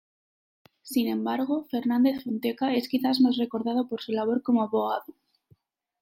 [0.81, 5.13] Sin embargo, Fernández-Fontecha es quizás más recordado por su labor como abogado.